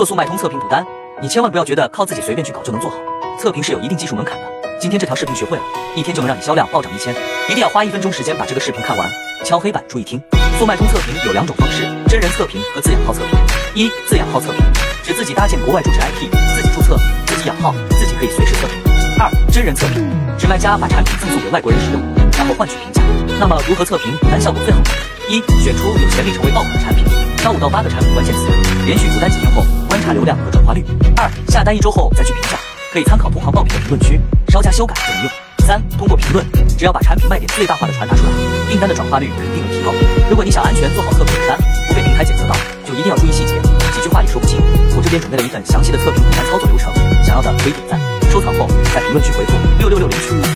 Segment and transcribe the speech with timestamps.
[0.00, 0.82] 做速卖通测评补单，
[1.20, 2.96] 你千万不要觉得靠自己随便去搞就能做好，
[3.38, 4.44] 测评是有一定技术门槛的。
[4.80, 5.62] 今天这条视频学会了，
[5.94, 7.14] 一天就能让你销量暴涨一千，
[7.50, 9.06] 一定要花一分钟时间把这个视频看完。
[9.44, 10.18] 敲黑板注意听，
[10.58, 13.38] 速卖通测评有两种方式：真人测评和自养号测评。
[13.74, 14.60] 一、自养号测评，
[15.04, 16.96] 指自己搭建国外住址 IP，自己注册，
[17.26, 18.80] 自己养号，自己可以随时测评。
[19.20, 20.08] 二、真人测评，
[20.38, 22.00] 指卖家把产品赠送给外国人使用，
[22.38, 23.02] 然后换取评价。
[23.38, 24.86] 那么如何测评补单效果最好呢？
[25.28, 27.04] 一、选出有潜力成为爆款的产品，
[27.36, 28.48] 挑五到八个产品关键词，
[28.86, 29.62] 连续补单几天后
[30.12, 30.84] 流量和转化率。
[31.16, 32.58] 二、下单一周后再去评价，
[32.92, 35.30] 可以参考同行爆品的评论区，稍加修改就能用。
[35.66, 36.44] 三、通过评论，
[36.76, 38.30] 只要把产品卖点最大化的传达出来，
[38.68, 39.92] 订单的转化率肯定能提高。
[40.28, 43.60] 如果你想安全做好测评补单，不被平台检测到，就一定要注意细节，
[43.92, 44.58] 几句话也说不清。
[44.96, 46.92] 我这边准备了一份详细的测评补单操作流程，
[47.22, 48.00] 想要的可以点赞、
[48.32, 50.40] 收藏后在评论区回复六六六领取。